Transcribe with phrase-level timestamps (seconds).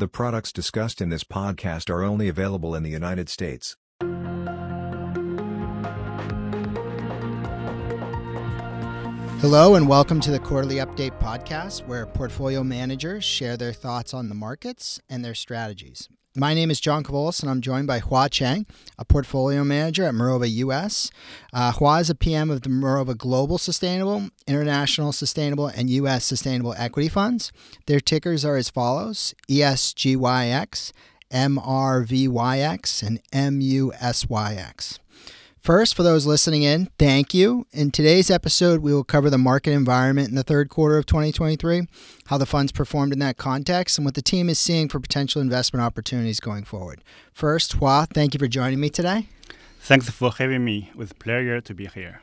[0.00, 3.76] The products discussed in this podcast are only available in the United States.
[9.40, 14.28] Hello, and welcome to the Quarterly Update Podcast, where portfolio managers share their thoughts on
[14.28, 16.08] the markets and their strategies.
[16.36, 18.66] My name is John Kavolis, and I'm joined by Hua Cheng,
[18.98, 21.10] a portfolio manager at Mirova US.
[21.52, 26.74] Uh, Hua is a PM of the Mirova Global Sustainable, International Sustainable, and US Sustainable
[26.76, 27.50] Equity Funds.
[27.86, 30.92] Their tickers are as follows ESGYX,
[31.32, 33.20] MRVYX, and
[33.60, 34.98] MUSYX.
[35.60, 37.66] First, for those listening in, thank you.
[37.72, 41.82] In today's episode, we will cover the market environment in the third quarter of 2023,
[42.26, 45.42] how the funds performed in that context, and what the team is seeing for potential
[45.42, 47.02] investment opportunities going forward.
[47.32, 49.28] First, Hua, thank you for joining me today.
[49.80, 50.90] Thanks for having me.
[50.94, 52.22] With pleasure to be here.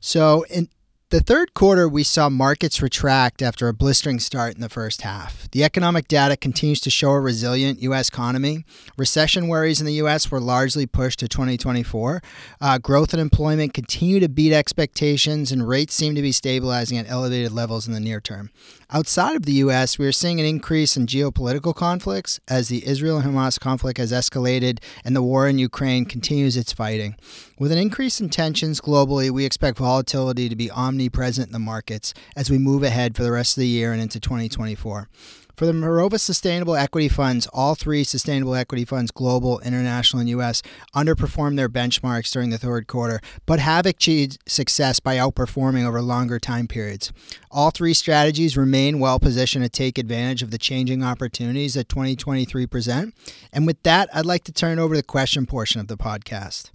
[0.00, 0.68] So, in
[1.10, 5.48] the third quarter, we saw markets retract after a blistering start in the first half.
[5.52, 8.08] The economic data continues to show a resilient U.S.
[8.08, 8.64] economy.
[8.96, 10.32] Recession worries in the U.S.
[10.32, 12.22] were largely pushed to 2024.
[12.60, 17.08] Uh, growth and employment continue to beat expectations, and rates seem to be stabilizing at
[17.08, 18.50] elevated levels in the near term.
[18.90, 23.22] Outside of the U.S., we are seeing an increase in geopolitical conflicts as the Israel
[23.22, 27.14] Hamas conflict has escalated and the war in Ukraine continues its fighting.
[27.58, 32.12] With an increase in tensions globally, we expect volatility to be omnipresent in the markets
[32.36, 35.08] as we move ahead for the rest of the year and into 2024.
[35.56, 40.60] For the Mirova Sustainable Equity Funds, all three sustainable equity funds, global, international, and U.S.,
[40.94, 46.38] underperformed their benchmarks during the third quarter, but have achieved success by outperforming over longer
[46.38, 47.10] time periods.
[47.50, 52.66] All three strategies remain well positioned to take advantage of the changing opportunities that 2023
[52.66, 53.14] present.
[53.50, 56.70] And with that, I'd like to turn over the question portion of the podcast.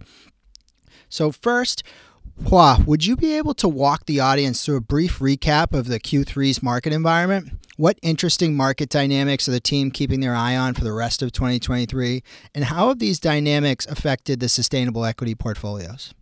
[1.08, 1.82] So, first,
[2.48, 6.00] Hua, would you be able to walk the audience through a brief recap of the
[6.00, 7.52] Q3's market environment?
[7.76, 11.32] What interesting market dynamics are the team keeping their eye on for the rest of
[11.32, 12.22] 2023?
[12.54, 16.14] And how have these dynamics affected the sustainable equity portfolios?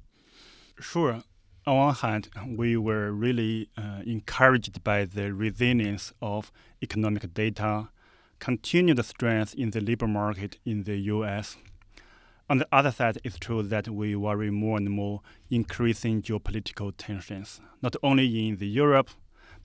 [0.78, 1.22] Sure.
[1.66, 6.50] On one hand, we were really uh, encouraged by the resilience of
[6.82, 7.88] economic data,
[8.38, 11.56] continued strength in the labor market in the US.
[12.50, 15.20] On the other side, it's true that we worry more and more
[15.52, 19.08] increasing geopolitical tensions, not only in the Europe,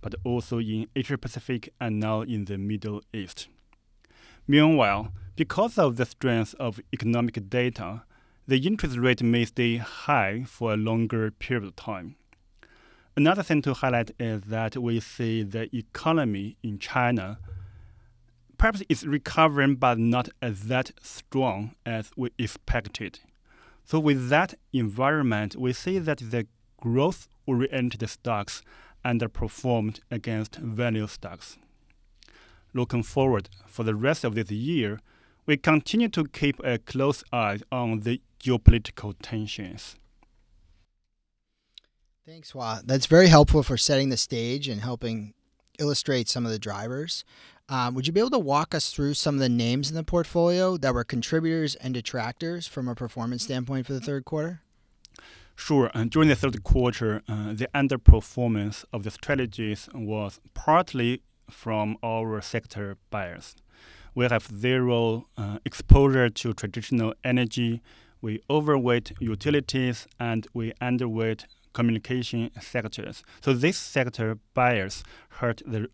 [0.01, 3.47] but also in Asia Pacific and now in the Middle East.
[4.47, 8.03] Meanwhile, because of the strength of economic data,
[8.47, 12.17] the interest rate may stay high for a longer period of time.
[13.17, 17.40] Another thing to highlight is that we see the economy in China
[18.57, 23.19] perhaps is recovering but not as that strong as we expected.
[23.83, 26.47] So with that environment, we see that the
[26.81, 28.61] growth-oriented stocks
[29.03, 31.57] underperformed against value stocks.
[32.73, 34.99] Looking forward for the rest of this year,
[35.45, 39.95] we continue to keep a close eye on the geopolitical tensions.
[42.25, 42.81] Thanks, Hua.
[42.83, 45.35] That's very helpful for setting the stage and helping
[45.77, 47.23] illustrate some of the drivers.
[47.68, 50.03] Um, would you be able to walk us through some of the names in the
[50.03, 54.62] portfolio that were contributors and detractors from a performance standpoint for the third quarter?
[55.56, 55.90] Sure.
[55.96, 62.40] Uh, during the third quarter, uh, the underperformance of the strategies was partly from our
[62.42, 63.56] sector bias.
[64.14, 67.82] We have zero uh, exposure to traditional energy,
[68.22, 73.24] we overweight utilities, and we underweight communication sectors.
[73.42, 75.90] So this sector bias hurt the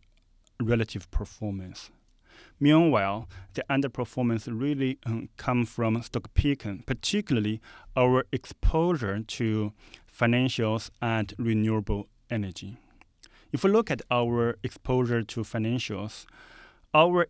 [0.62, 1.92] relative performance.
[2.60, 7.60] Meanwhile, the underperformance really um, come from stock picking, particularly
[7.96, 9.74] our exposure to
[10.08, 12.78] financials and renewable energy.
[13.52, 16.26] If we look at our exposure to financials,
[16.94, 17.28] our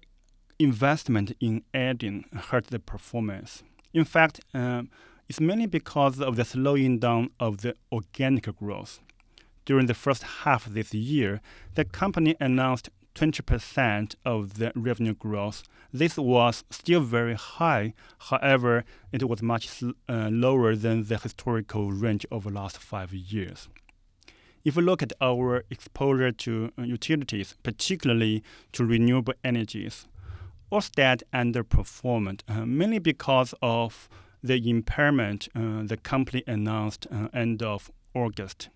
[0.59, 3.63] investment in Adyen hurt the performance.
[3.93, 4.89] In fact, um,
[5.27, 8.99] it's mainly because of the slowing down of the organic growth.
[9.65, 11.41] During the first half of this year,
[11.75, 15.63] the company announced 20% of the revenue growth.
[15.93, 17.93] This was still very high.
[18.29, 23.67] However, it was much uh, lower than the historical range of the last five years.
[24.63, 28.43] If we look at our exposure to uh, utilities, particularly
[28.73, 30.07] to renewable energies,
[30.71, 34.07] Ørsted underperformed uh, mainly because of
[34.41, 38.69] the impairment uh, the company announced uh, end of August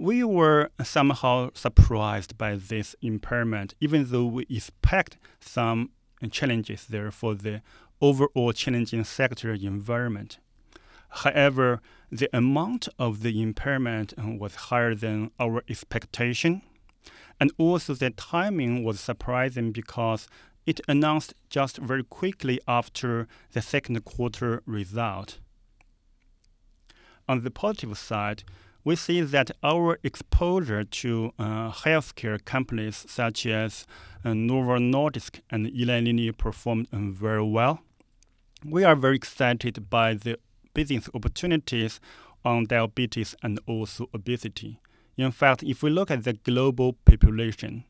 [0.00, 5.90] we were somehow surprised by this impairment, even though we expect some
[6.30, 7.60] challenges there for the
[8.00, 10.38] overall challenging sector environment.
[11.10, 16.62] However, the amount of the impairment was higher than our expectation.
[17.38, 20.28] And also, the timing was surprising because
[20.66, 25.40] it announced just very quickly after the second quarter result.
[27.28, 28.44] On the positive side,
[28.84, 33.86] we see that our exposure to uh, healthcare companies such as
[34.24, 37.80] uh, Novo Nordisk and Eli Lilly performed um, very well.
[38.64, 40.38] We are very excited by the
[40.74, 42.00] business opportunities
[42.44, 44.80] on diabetes and also obesity.
[45.16, 47.84] In fact, if we look at the global population,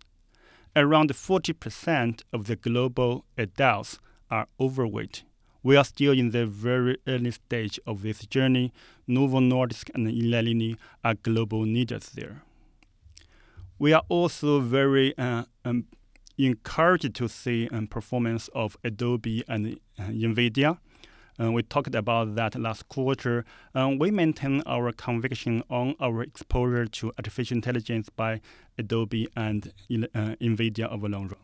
[0.74, 3.98] around 40% of the global adults
[4.30, 5.22] are overweight.
[5.62, 8.72] We are still in the very early stage of this journey.
[9.06, 12.42] Novo Nordisk and Lilly are global leaders there.
[13.78, 15.86] We are also very uh, um,
[16.38, 20.78] encouraged to see um, performance of Adobe and uh, NVIDIA.
[21.40, 23.44] Uh, we talked about that last quarter.
[23.74, 28.40] Um, we maintain our conviction on our exposure to artificial intelligence by
[28.78, 31.40] Adobe and uh, NVIDIA over long run.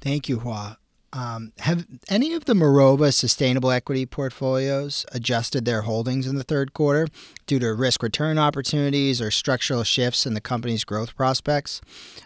[0.00, 0.76] Thank you, Hua.
[1.12, 6.74] Um, have any of the Mirova sustainable equity portfolios adjusted their holdings in the third
[6.74, 7.08] quarter
[7.46, 11.80] due to risk return opportunities or structural shifts in the company's growth prospects?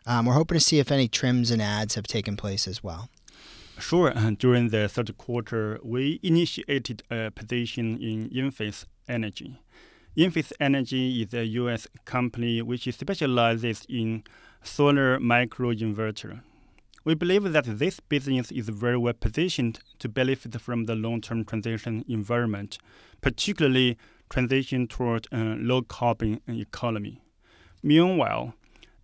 [0.04, 3.08] Um, we're hoping to see if any trims and adds have taken place as well.
[3.78, 4.16] Sure.
[4.16, 9.60] Uh, during the third quarter, we initiated a position in Enphase Energy.
[10.16, 11.86] Enphase Energy is a U.S.
[12.04, 14.24] company which specializes in
[14.62, 16.42] solar microinverter.
[17.04, 22.04] We believe that this business is very well positioned to benefit from the long-term transition
[22.08, 22.78] environment,
[23.20, 23.98] particularly
[24.30, 27.20] transition toward a low-carbon economy.
[27.82, 28.54] Meanwhile,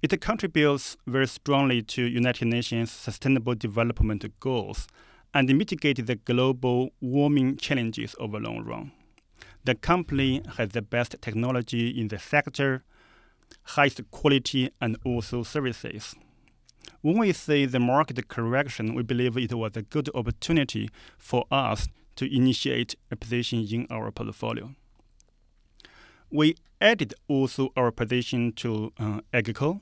[0.00, 4.86] it contributes very strongly to United Nations Sustainable Development Goals
[5.34, 8.92] and mitigates the global warming challenges over long run.
[9.64, 12.84] The company has the best technology in the sector,
[13.64, 16.14] highest quality, and also services.
[17.00, 21.88] When we see the market correction, we believe it was a good opportunity for us
[22.16, 24.74] to initiate a position in our portfolio.
[26.30, 29.80] We added also our position to uh, AGCO,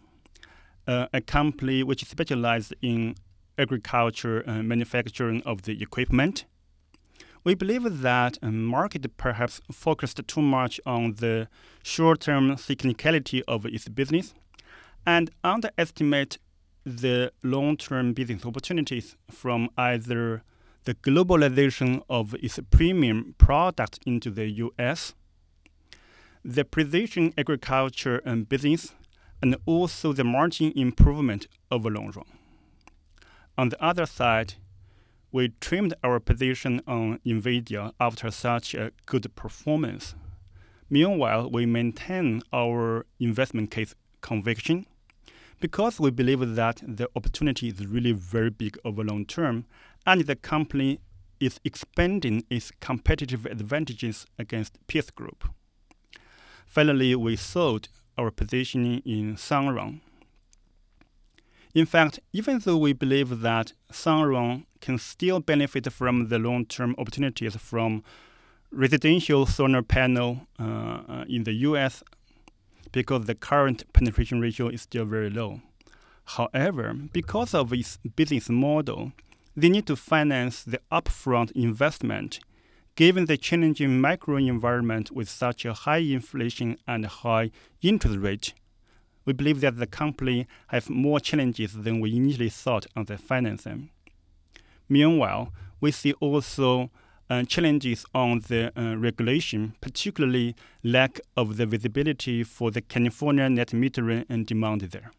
[0.86, 3.16] uh, a company which specializes in
[3.58, 6.44] agriculture uh, manufacturing of the equipment.
[7.42, 11.48] We believe that market perhaps focused too much on the
[11.82, 14.34] short-term cyclicality of its business
[15.06, 16.38] and underestimate
[16.86, 20.44] the long-term business opportunities from either
[20.84, 25.12] the globalization of its premium product into the U.S.,
[26.44, 28.94] the precision agriculture and business,
[29.42, 32.24] and also the margin improvement over long run.
[33.58, 34.54] On the other side,
[35.32, 40.14] we trimmed our position on NVIDIA after such a good performance.
[40.88, 44.86] Meanwhile, we maintain our investment case conviction
[45.60, 49.64] because we believe that the opportunity is really very big over long term
[50.06, 51.00] and the company
[51.40, 55.48] is expanding its competitive advantages against peers group.
[56.66, 57.88] Finally, we sold
[58.18, 60.00] our positioning in Sunrun.
[61.74, 67.54] In fact, even though we believe that Sunrun can still benefit from the long-term opportunities
[67.56, 68.02] from
[68.70, 72.02] residential solar panel uh, in the U.S.,
[72.96, 75.60] because the current penetration ratio is still very low.
[76.24, 79.12] However, because of its business model,
[79.54, 82.40] they need to finance the upfront investment
[82.94, 87.50] given the challenging macro environment with such a high inflation and high
[87.82, 88.54] interest rate,
[89.26, 93.90] we believe that the company has more challenges than we initially thought on the financing.
[94.88, 96.90] Meanwhile, we see also
[97.28, 103.68] uh, challenges on the uh, regulation, particularly lack of the visibility for the California net
[103.68, 105.10] metering and demand there.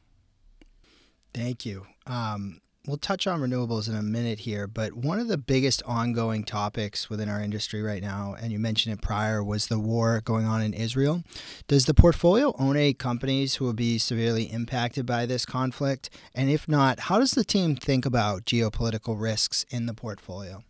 [1.34, 1.86] Thank you.
[2.06, 6.44] Um, we'll touch on renewables in a minute here, but one of the biggest ongoing
[6.44, 10.46] topics within our industry right now, and you mentioned it prior, was the war going
[10.46, 11.24] on in Israel.
[11.68, 16.10] Does the portfolio own any companies who will be severely impacted by this conflict?
[16.34, 20.64] And if not, how does the team think about geopolitical risks in the portfolio?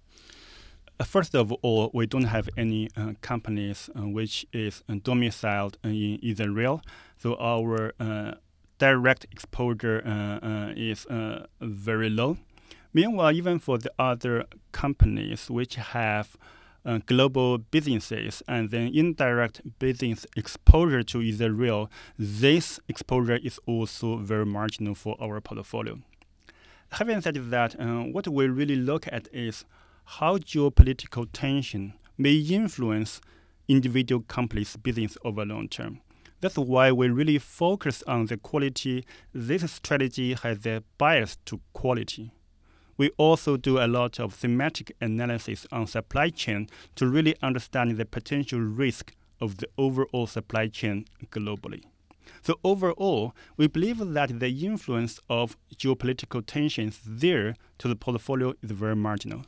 [1.00, 5.77] Uh, first of all, we don't have any uh, companies uh, which is uh, domiciled
[5.84, 6.82] in Israel,
[7.18, 8.32] so our uh,
[8.80, 12.38] direct exposure uh, uh, is uh, very low.
[12.94, 16.36] Meanwhile, even for the other companies which have
[16.84, 24.46] uh, global businesses and then indirect business exposure to Israel, this exposure is also very
[24.46, 26.00] marginal for our portfolio.
[26.92, 29.66] Having said that, uh, what we really look at is
[30.10, 33.20] how geopolitical tension may influence
[33.68, 36.00] individual companies' business over long term.
[36.40, 39.06] That's why we really focus on the quality.
[39.34, 42.32] This strategy has a bias to quality.
[42.98, 48.06] we also do a lot of thematic analysis on supply chain to really understand the
[48.06, 51.84] potential risk of the overall supply chain globally.
[52.42, 58.72] So overall, we believe that the influence of geopolitical tensions there to the portfolio is
[58.72, 59.46] very marginal.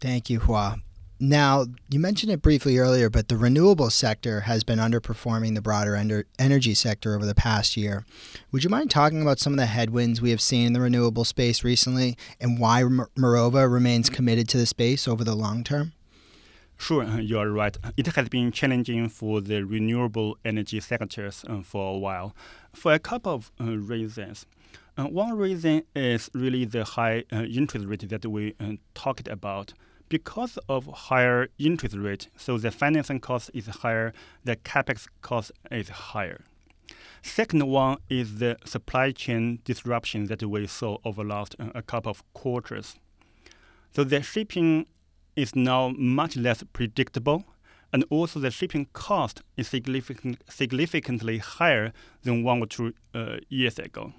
[0.00, 0.76] Thank you, Hua.
[1.20, 5.96] Now, you mentioned it briefly earlier, but the renewable sector has been underperforming the broader
[6.38, 8.06] energy sector over the past year.
[8.52, 11.24] Would you mind talking about some of the headwinds we have seen in the renewable
[11.24, 15.92] space recently and why M- Mirova remains committed to the space over the long term?
[16.76, 17.76] Sure, you are right.
[17.96, 22.36] It has been challenging for the renewable energy sectors uh, for a while,
[22.72, 24.46] for a couple of uh, reasons.
[24.96, 29.72] Uh, one reason is really the high uh, interest rate that we uh, talked about.
[30.08, 35.90] Because of higher interest rate, so the financing cost is higher, the capex cost is
[35.90, 36.44] higher.
[37.22, 41.82] Second one is the supply chain disruption that we saw over the last uh, a
[41.82, 42.96] couple of quarters.
[43.94, 44.86] So the shipping
[45.36, 47.44] is now much less predictable,
[47.92, 53.78] and also the shipping cost is significant, significantly higher than one or two uh, years
[53.78, 54.12] ago.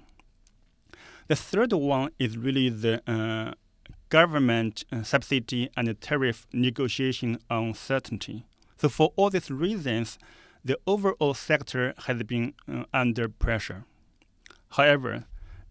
[1.28, 3.54] The third one is really the uh,
[4.10, 8.44] government uh, subsidy and tariff negotiation uncertainty.
[8.76, 10.18] So, for all these reasons,
[10.64, 13.84] the overall sector has been uh, under pressure.
[14.70, 15.24] However,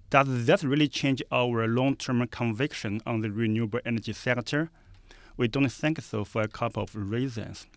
[0.09, 4.71] does that really change our long term conviction on the renewable energy sector?
[5.37, 7.67] We don't think so for a couple of reasons.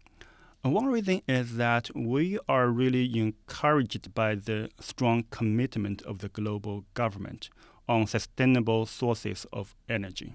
[0.63, 6.85] One reason is that we are really encouraged by the strong commitment of the global
[6.95, 7.51] government
[7.89, 10.35] on sustainable sources of energy.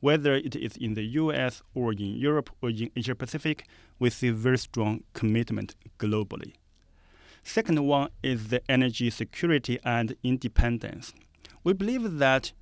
[0.00, 3.66] Whether it is in the US or in Europe or in Asia Pacific,
[3.98, 6.54] we see very strong commitment globally.
[7.42, 11.12] Second one is the energy security and independence.
[11.64, 12.52] We believe that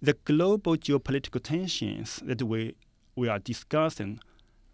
[0.00, 2.74] the global geopolitical tensions that we
[3.16, 4.20] we are discussing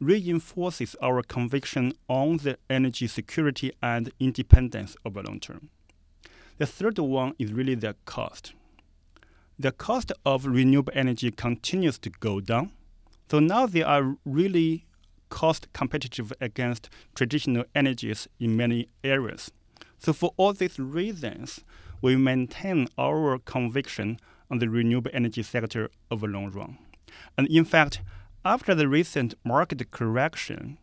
[0.01, 5.69] reinforces our conviction on the energy security and independence over long term.
[6.57, 8.55] The third one is really the cost.
[9.61, 12.71] The cost of renewable energy continues to go down.
[13.31, 14.87] So now they are really
[15.29, 19.51] cost competitive against traditional energies in many areas.
[19.99, 21.61] So for all these reasons,
[22.01, 24.19] we maintain our conviction
[24.51, 26.79] on the renewable energy sector over long run.
[27.37, 28.01] And in fact,
[28.47, 30.79] after the recent market correction,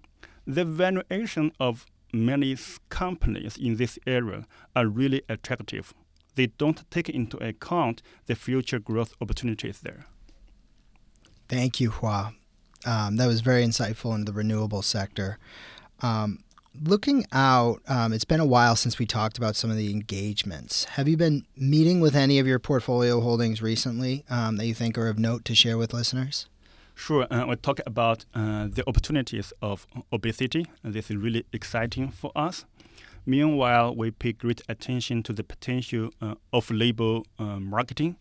[0.46, 2.56] the valuation of many
[2.90, 5.96] companies in this area are really attractive.
[6.38, 10.06] They don't take into account the future growth opportunities there.
[11.50, 12.34] Thank you, Hua.
[12.86, 15.39] Um, that was very insightful in the renewable sector.
[16.01, 16.39] Um,
[16.79, 20.84] looking out, um, it's been a while since we talked about some of the engagements.
[20.84, 24.96] Have you been meeting with any of your portfolio holdings recently um, that you think
[24.96, 26.46] are of note to share with listeners?
[26.94, 30.67] Sure, uh, we'll talk about uh, the opportunities of obesity.
[30.84, 32.65] This is really exciting for us.
[33.30, 38.16] Meanwhile, we pay great attention to the potential uh, of label uh, marketing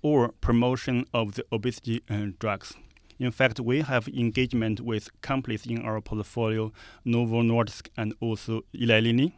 [0.00, 2.72] or promotion of the obesity uh, drugs.
[3.18, 6.72] In fact, we have engagement with companies in our portfolio,
[7.04, 9.34] Novo Nordisk and also Eli Lilly.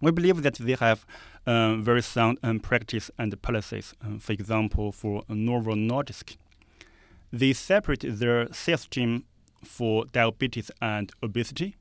[0.00, 1.06] We believe that they have
[1.46, 3.94] uh, very sound um, practice and policies.
[4.18, 6.36] for example, for Novo Nordisk,
[7.32, 9.26] they separate their sales team
[9.62, 11.76] for diabetes and obesity.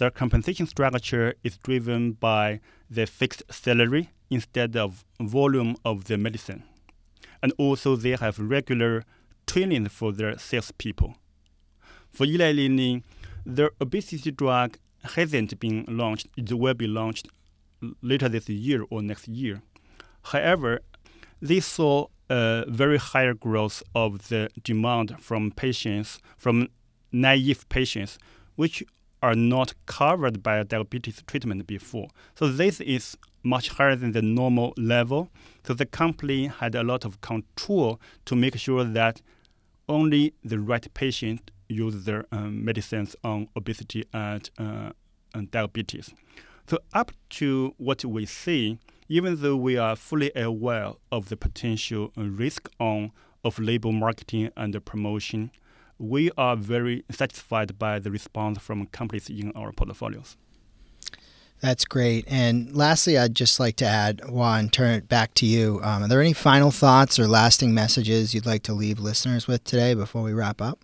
[0.00, 6.62] Their compensation structure is driven by the fixed salary instead of volume of the medicine.
[7.42, 9.04] And also they have regular
[9.46, 11.16] training for their salespeople.
[12.10, 13.04] For Eli Lilly,
[13.44, 16.28] their obesity drug hasn't been launched.
[16.34, 17.28] It will be launched
[18.00, 19.60] later this year or next year.
[20.22, 20.80] However,
[21.42, 26.68] they saw a very higher growth of the demand from patients, from
[27.12, 28.18] naive patients,
[28.56, 28.82] which
[29.22, 32.08] are not covered by a diabetes treatment before.
[32.34, 35.30] So this is much higher than the normal level.
[35.64, 39.20] So the company had a lot of control to make sure that
[39.88, 44.90] only the right patient use their um, medicines on obesity and, uh,
[45.34, 46.12] and diabetes.
[46.68, 52.12] So up to what we see, even though we are fully aware of the potential
[52.16, 53.12] risk on
[53.42, 55.50] of label marketing and promotion,
[56.00, 60.36] we are very satisfied by the response from companies in our portfolios.
[61.60, 62.24] That's great.
[62.26, 65.78] And lastly, I'd just like to add, Hua, turn it back to you.
[65.82, 69.62] Um, are there any final thoughts or lasting messages you'd like to leave listeners with
[69.64, 70.78] today before we wrap up?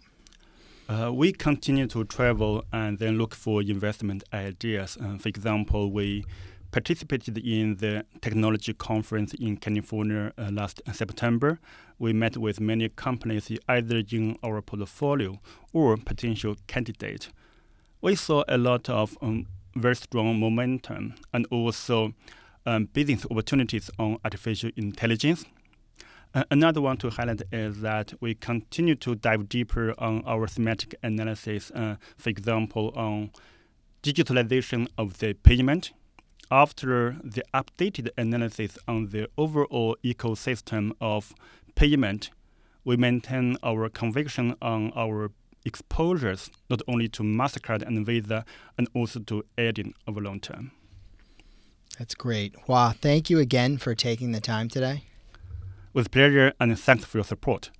[0.86, 4.98] Uh, we continue to travel and then look for investment ideas.
[5.02, 6.26] Uh, for example, we
[6.76, 11.58] participated in the technology conference in California uh, last September.
[11.98, 15.40] We met with many companies either in our portfolio
[15.72, 17.30] or potential candidate.
[18.02, 22.12] We saw a lot of um, very strong momentum and also
[22.66, 25.46] um, business opportunities on artificial intelligence.
[26.50, 31.70] Another one to highlight is that we continue to dive deeper on our thematic analysis,
[31.70, 33.30] uh, for example, on
[34.02, 35.92] digitalization of the payment.
[36.50, 41.34] After the updated analysis on the overall ecosystem of
[41.74, 42.30] payment,
[42.84, 45.32] we maintain our conviction on our
[45.64, 48.44] exposures not only to MasterCard and Visa
[48.78, 50.70] and also to Adyen over long term.
[51.98, 52.54] That's great.
[52.66, 52.94] Hua.
[53.00, 55.02] Thank you again for taking the time today.
[55.92, 57.70] With pleasure and thanks for your support.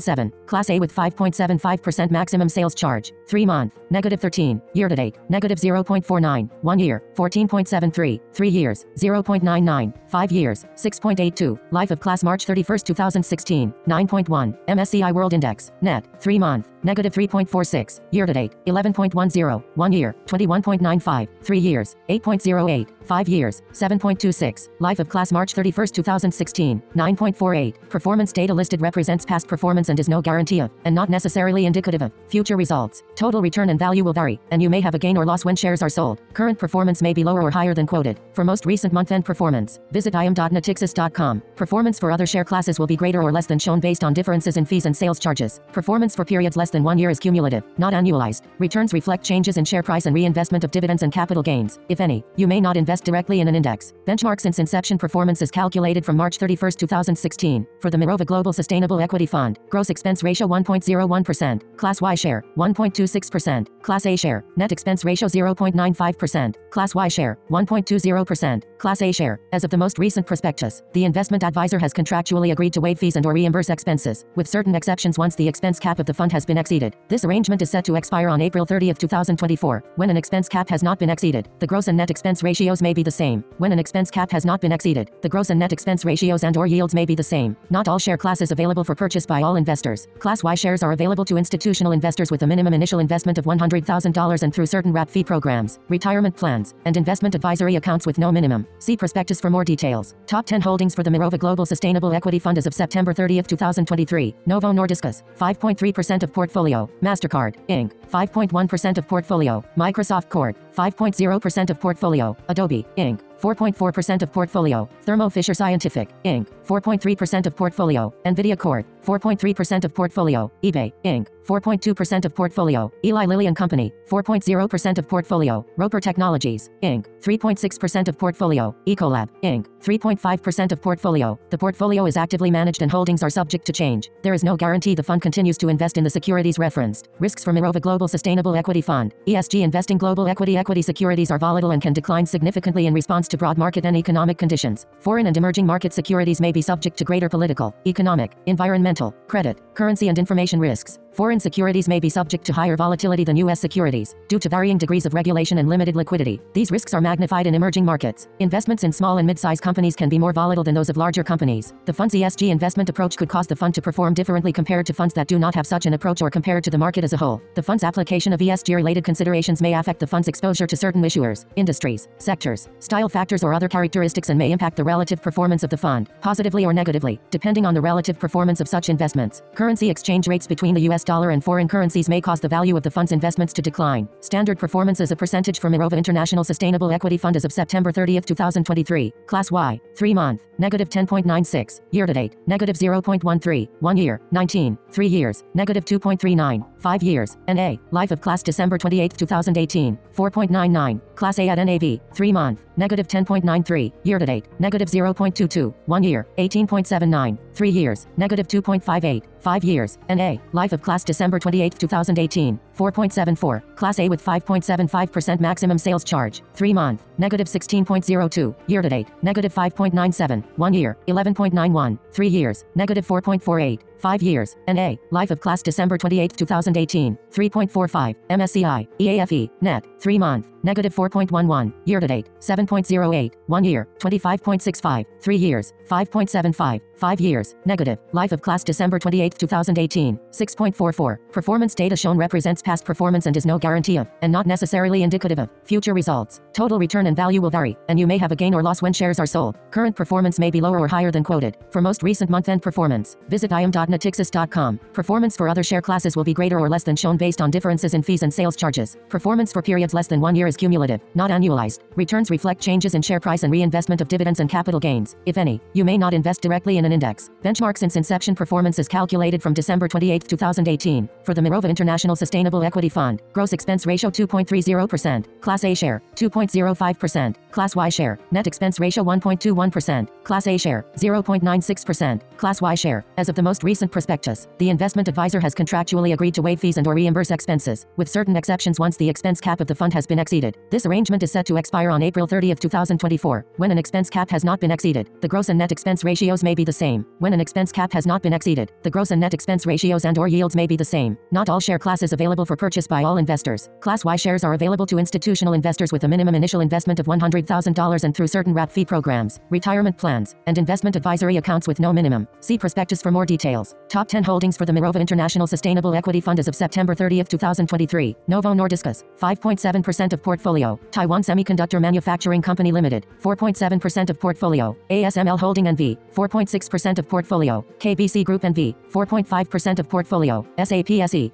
[0.00, 0.30] 9.97.
[0.46, 3.12] Class A with 5.75% maximum sales charge.
[3.26, 4.62] 3 month, negative 13.
[4.72, 6.50] Year to date, negative 0.49.
[6.62, 8.20] 1 year, 14.73.
[8.32, 9.92] 3 years, 0.99.
[10.06, 11.60] 5 years, 6.82.
[11.70, 14.58] Life of class March 31st, 2016, 9.1.
[14.66, 18.00] MSCI World Index, net, 3 month, negative 3.46.
[18.10, 19.64] Year to date, 11.10.
[19.74, 21.28] 1 year, 21.95.
[21.42, 22.88] 3 years, 8.08.
[23.02, 24.68] 5 years, 7.26.
[24.78, 27.88] Life of class March 31st, 2016, 9.48.
[27.88, 32.02] Performance data listed represents past performance and is no guarantee of, and not necessarily indicative
[32.02, 33.02] of, future results.
[33.16, 35.56] Total return and value will vary, and you may have a gain or loss when
[35.56, 36.20] shares are sold.
[36.34, 38.20] Current performance may be lower or higher than quoted.
[38.32, 41.42] For most recent month-end performance, visit im.natixis.com.
[41.56, 44.56] Performance for other share classes will be greater or less than shown based on differences
[44.56, 45.60] in fees and sales charges.
[45.72, 48.42] Performance for periods less than one year is cumulative, not annualized.
[48.58, 52.22] Returns reflect changes in share price and reinvestment of dividends and capital gains, if any.
[52.36, 53.94] You may not invest directly in an index.
[54.06, 57.66] Benchmark since inception performance is calculated from March 31, 2016.
[57.80, 63.66] For the Mirova Global Sustainable Equity Fund, gross expense ratio 1.01%, Class Y share 1.26%,
[63.82, 69.40] Class A share, net expense ratio 0.95%, Class Y share 1.20%, Class A share.
[69.52, 73.16] As of the most recent prospectus, the investment advisor has contractually agreed to waive fees
[73.16, 76.44] and or reimburse expenses, with certain exceptions once the expense cap of the fund has
[76.44, 76.94] been exceeded.
[77.08, 79.84] This arrangement is set to expire on April 30, 2024.
[79.96, 82.92] When an expense cap has not been exceeded, the gross and net expense ratios may
[82.92, 83.44] be the same.
[83.58, 86.56] When an expense cap has not been exceeded, the gross and net expense ratios and
[86.56, 87.56] or yields may be the same.
[87.70, 90.06] Not all share classes available for purchase by all investors.
[90.18, 94.42] Class Y shares are available to institutional investors with a minimum initial investment of $100,000
[94.42, 98.66] and through certain wrap fee programs, retirement plans, and investment advisory accounts with no minimum.
[98.78, 100.14] See prospectus for more details.
[100.26, 104.34] Top 10 holdings for the Mirova Global Sustainable Equity Fund as of September 30, 2023.
[104.46, 106.88] Novo Nordisk's 5.3% of portfolio.
[107.02, 107.92] MasterCard, Inc.
[108.10, 109.64] 5.1% of portfolio.
[109.76, 110.56] Microsoft Corp.
[110.70, 112.36] 5.0% of portfolio.
[112.48, 113.20] Adobe, Inc.
[113.40, 114.88] 4.4% of portfolio.
[115.02, 116.48] Thermo Fisher Scientific, Inc.
[116.66, 118.14] 4.3% of portfolio.
[118.24, 118.86] Nvidia Corp.
[119.02, 120.52] 4.3% of portfolio.
[120.62, 121.28] eBay, Inc.
[121.46, 122.92] 4.2% of portfolio.
[123.02, 125.66] Eli Lilly and Company, 4.0% of portfolio.
[125.76, 127.06] Roper Technologies, Inc.
[127.20, 128.74] 3.6% of portfolio.
[128.86, 129.66] Ecolab, Inc.
[129.80, 131.38] 3.5% of portfolio.
[131.48, 134.10] The portfolio is actively managed and holdings are subject to change.
[134.22, 137.08] There is no guarantee the fund continues to invest in the securities referenced.
[137.18, 139.14] Risks for Mirova Global Sustainable Equity Fund.
[139.26, 143.36] ESG investing global equity equity securities are volatile and can decline significantly in response to
[143.36, 144.86] broad market and economic conditions.
[145.00, 150.08] Foreign and emerging market securities may be subject to greater political, economic, environmental, credit, currency
[150.08, 151.00] and information risks.
[151.12, 153.58] Foreign securities may be subject to higher volatility than U.S.
[153.58, 156.40] securities, due to varying degrees of regulation and limited liquidity.
[156.52, 158.28] These risks are magnified in emerging markets.
[158.38, 161.74] Investments in small and mid-sized companies can be more volatile than those of larger companies.
[161.84, 165.12] The fund's ESG investment approach could cause the fund to perform differently compared to funds
[165.14, 167.42] that do not have such an approach or compared to the market as a whole.
[167.54, 172.06] The fund's application of ESG-related considerations may affect the fund's exposure to certain issuers, industries,
[172.18, 176.08] sectors, style factors or other characteristics and may impact the relative performance of the fund,
[176.20, 179.42] positively or negatively, depending on the relative performance of such investments.
[179.56, 182.76] Currency exchange rates between the U.S US dollar and foreign currencies may cause the value
[182.76, 184.06] of the fund's investments to decline.
[184.20, 188.26] Standard performance is a percentage for Mirova International Sustainable Equity Fund as of September 30th,
[188.26, 189.12] 2023.
[189.26, 195.06] Class Y, 3 month, negative 10.96, year to date, negative 0.13, 1 year, 19, 3
[195.06, 201.48] years, negative 2.39, 5 years, NA, life of class December 28, 2018, 4.99, class A
[201.48, 207.68] at NAV, 3 month, negative 10.93, year to date, negative 0.22, 1 year, 18.79, 3
[207.68, 214.08] years, negative 2.58, 5 years, NA, life of class December 28, 2018, 4.74, class A
[214.08, 220.74] with 5.75% maximum sales charge, 3 month, negative 16.02, year to date, negative 5.97, 1
[220.74, 227.18] year, 11.91, 3 years, negative 4.48, 5 years, NA, life of class December 28, 2018,
[227.30, 235.04] 3.45, MSCI, EAFE, net, 3 month, negative 4.11, year to date, 7.08, 1 year, 25.65,
[235.20, 241.96] 3 years, 5.75, 5 years, negative, life of class December 28, 2018, 6.44, performance data
[241.96, 245.92] shown represents past performance and is no guarantee of, and not necessarily indicative of, future
[245.92, 246.40] results.
[246.52, 248.92] Total return and value will vary, and you may have a gain or loss when
[248.92, 249.58] shares are sold.
[249.72, 251.56] Current performance may be lower or higher than quoted.
[251.70, 254.78] For most recent month-end performance, visit im.natixis.com.
[254.92, 257.94] Performance for other share classes will be greater or less than shown based on differences
[257.94, 258.96] in fees and sales charges.
[259.08, 261.80] Performance for periods less than one year is cumulative, not annualized.
[261.96, 265.60] Returns reflect changes in share price and reinvestment of dividends and capital gains, if any.
[265.72, 267.30] You may not invest directly in an index.
[267.42, 271.08] Benchmark since inception performance is calculated from December 28, 2018.
[271.24, 277.34] For the Mirova International Sustainable Equity Fund, gross expense ratio 2.30%, Class A share 2.05%,
[277.50, 283.04] Class Y share net expense ratio 1.21%, Class A share 0.96%, Class Y share.
[283.16, 286.76] As of the most recent prospectus, the investment advisor has contractually agreed to waive fees
[286.76, 290.06] and or reimburse expenses, with certain exceptions once the expense cap of the fund has
[290.06, 290.56] been exceeded.
[290.70, 293.46] This arrangement is set to expire on April 30, 2024.
[293.56, 296.54] When an expense cap has not been exceeded, the gross and net expense ratios may
[296.54, 297.06] be the same.
[297.18, 300.18] When an expense cap has not been exceeded, the gross and net expense ratios and
[300.18, 301.16] or yields may be the same.
[301.30, 303.70] Not all share classes available for purchase by all investors.
[303.80, 308.04] Class Y shares are available to institutional investors with a minimum initial investment of $100,000
[308.04, 312.26] and through certain wrap fee programs, retirement plans, and investment advisory accounts with no minimum.
[312.40, 313.74] See prospectus for more details.
[313.88, 318.16] Top 10 holdings for the Mirova International Sustainable Equity Fund as of September 30, 2023.
[318.28, 320.78] Novo Nordisk's 5.7% of portfolio.
[320.90, 324.76] Taiwan Semiconductor Manufacturing Company Limited 4.7% of portfolio.
[324.90, 327.64] ASML Holding NV 4.6% of portfolio.
[327.78, 330.46] KBC Group NV 4.5% of portfolio.
[330.62, 331.32] SAP SE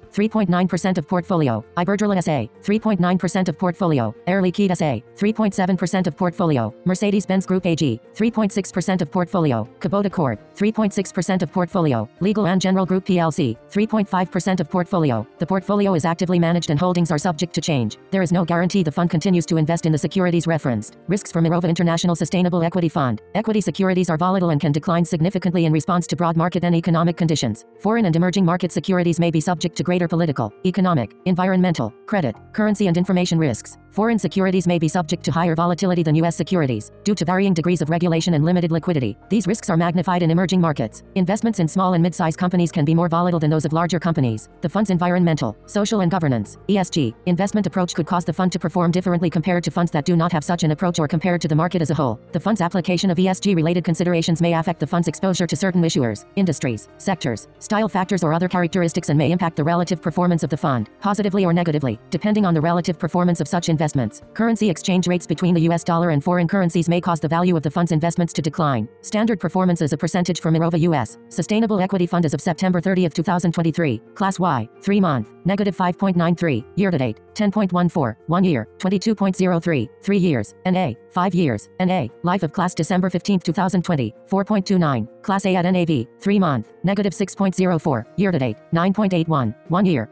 [0.97, 1.65] 3.9% of portfolio.
[1.75, 4.15] Iberdrola SA 3.9% of portfolio.
[4.25, 6.73] Air Liquide SA 3.7% of portfolio.
[6.85, 9.69] Mercedes-Benz Group AG 3.6% of portfolio.
[9.79, 12.09] Kubota Corp 3.6% of portfolio.
[12.19, 15.27] Legal and General Group PLC 3.5% of portfolio.
[15.39, 17.97] The portfolio is actively managed and holdings are subject to change.
[18.11, 20.97] There is no guarantee the fund continues to invest in the securities referenced.
[21.07, 23.21] Risks for Mirova International Sustainable Equity Fund.
[23.35, 27.17] Equity securities are volatile and can decline significantly in response to broad market and economic
[27.17, 27.65] conditions.
[27.79, 30.86] Foreign and emerging market securities may be subject to greater political, economic,
[31.25, 33.77] environmental, credit, currency and information risks.
[33.97, 36.35] Foreign securities may be subject to higher volatility than U.S.
[36.35, 39.17] securities, due to varying degrees of regulation and limited liquidity.
[39.27, 41.01] These risks are magnified in emerging markets.
[41.15, 44.49] Investments in small and mid-sized companies can be more volatile than those of larger companies.
[44.61, 48.91] The fund's environmental, social and governance, ESG, investment approach could cause the fund to perform
[48.91, 51.55] differently compared to funds that do not have such an approach or compared to the
[51.55, 52.19] market as a whole.
[52.33, 56.87] The fund's application of ESG-related considerations may affect the fund's exposure to certain issuers, industries,
[56.99, 60.76] sectors, style factors or other characteristics and may impact the relative performance of the fund,
[60.99, 64.21] positively or negatively, depending on the relative performance of such investments.
[64.33, 67.63] Currency exchange rates between the US dollar and foreign currencies may cause the value of
[67.63, 68.87] the fund's investments to decline.
[69.01, 71.17] Standard performance is a percentage for Mirova US.
[71.29, 74.01] Sustainable Equity Fund as of September 30, 2023.
[74.13, 80.55] Class Y, 3 month, negative 5.93, year to date, 10.14, 1 year, 22.03, 3 years,
[80.65, 86.07] NA, 5 years, NA, life of class December 15, 2020, 4.29, class A at NAV,
[86.19, 90.09] 3 month, negative 6.04, year to date, 9.81, 1 year,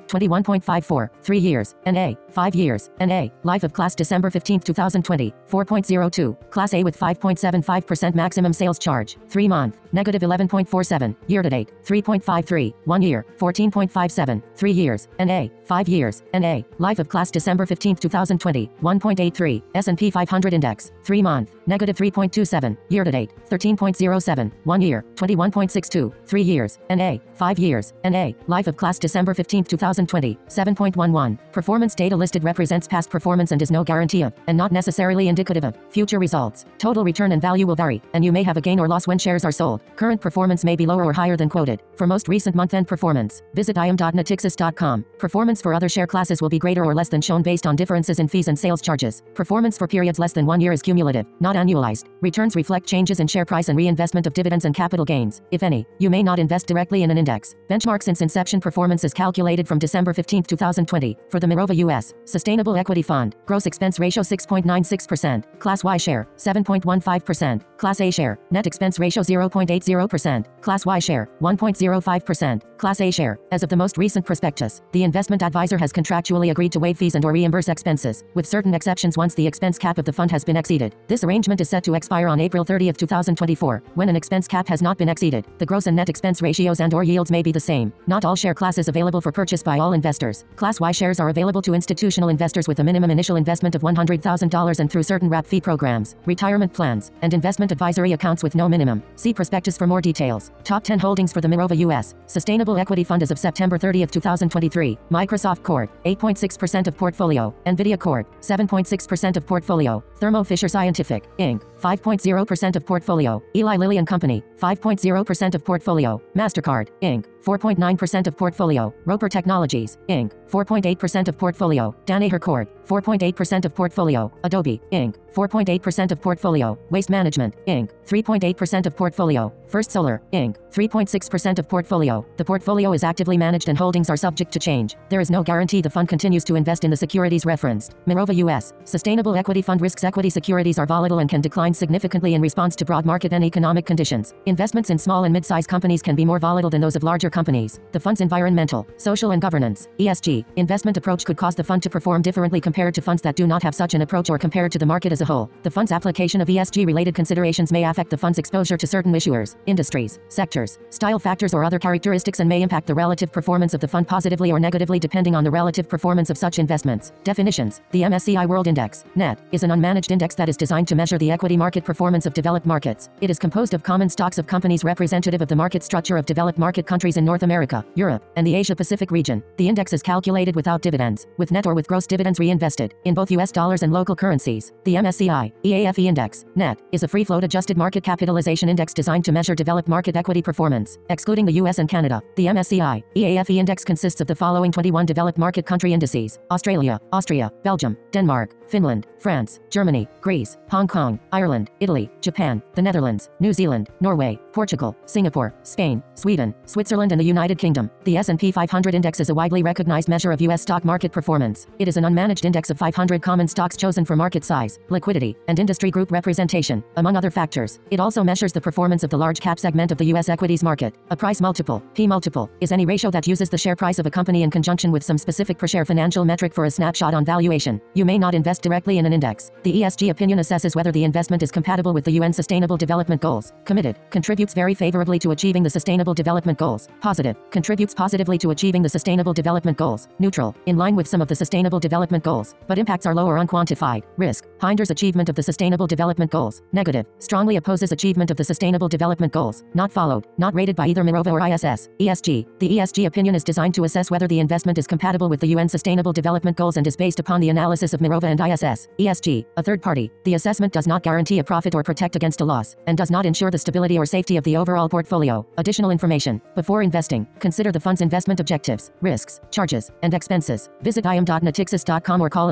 [0.59, 6.73] 21.54, 3 years, NA, 5 years, NA, life of class December 15, 2020, 4.02, class
[6.73, 13.01] A with 5.75% maximum sales charge, 3 month, negative 11.47, year to date, 3.53, 1
[13.01, 19.63] year, 14.57, 3 years, NA, 5 years, NA, life of class December 15, 2020, 1.83,
[19.75, 26.41] S&P 500 index, 3 month, negative 3.27, year to date, 13.07, 1 year, 21.62, 3
[26.41, 32.43] years, NA, 5 years, NA, life of class December 15, 2020, 7.11, performance data listed
[32.43, 36.65] represents past performance and is no guarantee of, and not necessarily indicative of future results.
[36.77, 39.17] Total return and value will vary, and you may have a gain or loss when
[39.17, 39.81] shares are sold.
[39.95, 41.81] Current performance may be lower or higher than quoted.
[41.95, 45.05] For most recent month-end performance, visit im.natixis.com.
[45.17, 48.19] Performance for other share classes will be greater or less than shown based on differences
[48.19, 49.23] in fees and sales charges.
[49.33, 52.05] Performance for periods less than one year is cumulative, not annualized.
[52.21, 55.85] Returns reflect changes in share price and reinvestment of dividends and capital gains, if any.
[55.99, 57.55] You may not invest directly in an index.
[57.69, 61.17] Benchmark since inception performance is calculated from December 15, 2020.
[61.29, 67.61] For the Mirova US Sustainable Equity Fund, gross expense ratio 6.96%, Class Y share 7.15%,
[67.77, 73.39] Class A share, net expense ratio 0.80%, Class Y share 1.05%, Class A share.
[73.51, 77.15] As of the most recent prospectus, the investment advisor has contractually agreed to waive fees
[77.15, 80.43] and or reimburse expenses, with certain exceptions once the expense cap of the fund has
[80.43, 80.95] been exceeded.
[81.07, 83.83] This arrangement is set to expire on April 30, 2024.
[83.93, 86.93] When an expense cap has not been exceeded, the gross and net expense ratios and
[86.93, 87.93] or yields may be the same.
[88.07, 90.24] Not all share classes available for purchase by all investors.
[90.55, 94.79] Class Y shares are available to institutional investors with a minimum initial investment of $100,000
[94.79, 99.03] and through certain wrap fee programs, retirement plans, and investment advisory accounts with no minimum.
[99.15, 100.51] See prospectus for more details.
[100.63, 104.97] Top 10 holdings for the Mirova US Sustainable Equity Fund as of September 30, 2023.
[105.11, 105.89] Microsoft Corp.
[106.05, 107.53] 8.6% of portfolio.
[107.65, 108.27] Nvidia Corp.
[108.41, 110.03] 7.6% of portfolio.
[110.15, 111.63] Thermo Fisher Scientific Inc.
[111.79, 113.43] 5.0% of portfolio.
[113.55, 114.43] Eli Lilly and Company.
[114.57, 116.21] 5.0% of portfolio.
[116.35, 117.25] Mastercard Inc.
[117.45, 118.93] 4.9% of portfolio.
[119.05, 120.33] Roper Technologies Inc.
[120.49, 121.95] 4.8% of portfolio.
[122.05, 122.69] Danaher Corp.
[122.87, 124.31] 4.8% of portfolio.
[124.43, 125.15] Adobe Inc.
[125.33, 126.77] 4.8% of portfolio.
[126.89, 127.91] Waste Management Inc.
[128.07, 129.53] 3.8% of portfolio.
[129.67, 130.57] First Solar Inc.
[130.71, 132.25] 3.6% of portfolio.
[132.37, 134.95] The portfolio is actively managed and holdings are subject to change.
[135.09, 137.95] There is no guarantee the fund continues to invest in the securities referenced.
[138.07, 142.41] Mirova US Sustainable Equity Fund risks equity securities are volatile and can decline significantly in
[142.41, 144.33] response to broad market and economic conditions.
[144.47, 147.79] Investments in small and mid-sized companies can be more volatile than those of larger companies.
[147.91, 152.21] The fund's environmental, social and governance (ESG) investment approach could cause the fund to perform
[152.21, 154.85] differently compared to funds that do not have such an approach or compared to the
[154.93, 155.49] market as a whole.
[155.63, 159.57] The fund's application of ESG related considerations may affect the fund's exposure to certain issuers,
[159.65, 163.87] industries, sectors, style factors or other characteristics and may impact the relative performance of the
[163.87, 167.11] fund positively or negatively depending on the relative performance of such investments.
[167.25, 171.17] Definitions: The MSCI World Index (NET) is an unmanaged index that is designed to measure
[171.17, 173.09] the equity market performance of developed markets.
[173.19, 176.57] It is composed of common stocks of companies representative of the market structure of developed
[176.57, 179.43] market countries North America, Europe, and the Asia Pacific region.
[179.57, 183.31] The index is calculated without dividends, with net or with gross dividends reinvested in both
[183.31, 184.71] US dollars and local currencies.
[184.83, 189.31] The MSCI EAFE Index (NET) is a free float adjusted market capitalization index designed to
[189.31, 192.21] measure developed market equity performance, excluding the US and Canada.
[192.35, 197.51] The MSCI EAFE Index consists of the following 21 developed market country indices: Australia, Austria,
[197.63, 203.89] Belgium, Denmark, Finland, France, Germany, Greece, Hong Kong, Ireland, Italy, Japan, the Netherlands, New Zealand,
[203.99, 207.89] Norway, Portugal, Singapore, Spain, Sweden, Switzerland and the United Kingdom.
[208.03, 211.65] The S&P 500 index is a widely recognized measure of US stock market performance.
[211.79, 215.57] It is an unmanaged index of 500 common stocks chosen for market size, liquidity, and
[215.57, 217.79] industry group representation, among other factors.
[217.89, 220.93] It also measures the performance of the large cap segment of the US equities market.
[221.09, 224.11] A price multiple, P multiple, is any ratio that uses the share price of a
[224.11, 227.79] company in conjunction with some specific per share financial metric for a snapshot on valuation.
[227.93, 229.51] You may not invest directly in an index.
[229.63, 233.53] The ESG opinion assesses whether the investment is compatible with the UN Sustainable Development Goals.
[233.63, 236.89] Committed, contributes very favorably to achieving the Sustainable Development Goals.
[237.01, 240.07] Positive, contributes positively to achieving the Sustainable Development Goals.
[240.19, 243.37] Neutral, in line with some of the Sustainable Development Goals, but impacts are low or
[243.37, 244.03] unquantified.
[244.17, 246.61] Risk, hinders achievement of the Sustainable Development Goals.
[246.71, 249.63] Negative, strongly opposes achievement of the Sustainable Development Goals.
[249.73, 251.89] Not followed, not rated by either Mirova or ISS.
[251.99, 255.47] ESG, the ESG opinion is designed to assess whether the investment is compatible with the
[255.47, 258.87] UN Sustainable Development Goals and is based upon the analysis of Mirova and ISS.
[258.99, 260.11] ESG, a third party.
[260.23, 263.25] The assessment does not guarantee a profit or protect against a loss, and does not
[263.25, 265.45] ensure the stability or safety of the overall portfolio.
[265.57, 266.41] Additional information.
[266.55, 270.69] Before investing, consider the fund's investment objectives, risks, charges, and expenses.
[270.81, 272.51] Visit im.natixis.com or call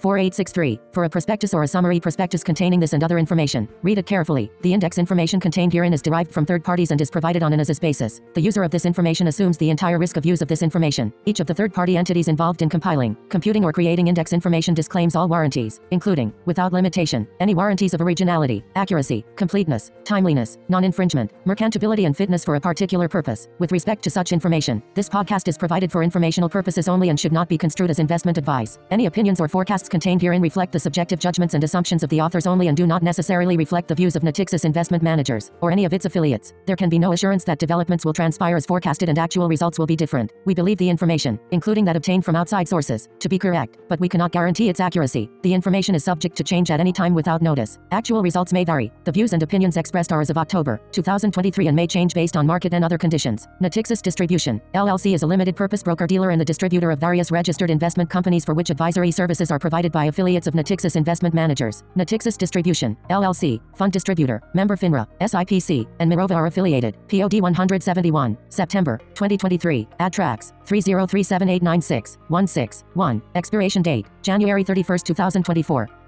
[0.00, 3.68] 800-862-4863 for a prospectus or a summary prospectus containing this and other information.
[3.82, 4.50] Read it carefully.
[4.62, 7.60] The index information contained herein is derived from third parties and is provided on an
[7.60, 8.20] as-is basis.
[8.34, 11.12] The user of this information assumes the entire risk of use of this information.
[11.24, 15.28] Each of the third-party entities involved in compiling, computing or creating index information disclaims all
[15.28, 22.44] warranties, including, without limitation, any warranties of originality, accuracy, completeness, timeliness, non-infringement, merchantability and fitness
[22.44, 23.48] for a particular purpose.
[23.58, 27.32] With respect to such information, this podcast is provided for informational purposes only and should
[27.32, 28.78] not be construed as investment advice.
[28.90, 32.46] Any opinions or forecasts contained herein reflect the subjective judgments and assumptions of the authors
[32.46, 35.92] only and do not necessarily reflect the views of Natixis Investment Managers or any of
[35.92, 36.54] its affiliates.
[36.66, 39.86] There can be no assurance that developments will transpire as forecasted and actual results will
[39.86, 40.32] be different.
[40.46, 44.08] We believe the information, including that obtained from outside sources, to be correct, but we
[44.08, 45.28] cannot guarantee its accuracy.
[45.42, 47.78] The information is subject to change at any time without notice.
[47.90, 48.92] Actual results may vary.
[49.04, 52.46] The views and opinions expressed are as of October 2023 and may change based on
[52.46, 53.48] market and other conditions.
[53.60, 57.70] Natixis Distribution, LLC is a limited purpose broker dealer and the distributor of various registered
[57.70, 61.84] investment companies for which advisory services are provided provided by affiliates of Natixis Investment Managers,
[61.96, 66.96] Natixis Distribution, LLC, Fund Distributor, Member FINRA, SIPC, and Mirova are affiliated.
[67.08, 69.88] POD 171, September 2023.
[69.98, 73.22] Ad tracks 3037896 16 1.
[73.34, 75.99] Expiration date January 31, 2024.